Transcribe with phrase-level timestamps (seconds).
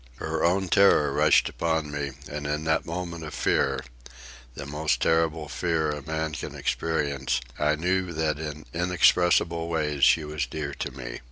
[0.15, 5.91] Her own terror rushed upon me, and in that moment of fear—the most terrible fear
[5.91, 11.19] a man can experience—I knew that in inexpressible ways she was dear to me.